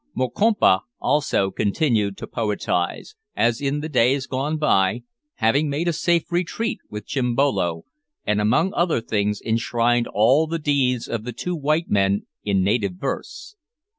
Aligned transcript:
Mokompa, 0.15 0.79
also, 0.99 1.51
continued 1.51 2.17
to 2.17 2.25
poetise, 2.25 3.13
as 3.35 3.61
in 3.61 3.79
days 3.81 4.25
gone 4.25 4.57
by, 4.57 5.03
having 5.35 5.69
made 5.69 5.87
a 5.87 5.93
safe 5.93 6.31
retreat 6.31 6.79
with 6.89 7.05
Chimbolo, 7.05 7.83
and, 8.25 8.41
among 8.41 8.73
other 8.73 8.99
things, 8.99 9.39
enshrined 9.43 10.07
all 10.07 10.47
the 10.47 10.57
deeds 10.57 11.07
of 11.07 11.23
the 11.23 11.33
two 11.33 11.55
white 11.55 11.91
men 11.91 12.25
in 12.43 12.63
native 12.63 12.93
verse. 12.93 13.55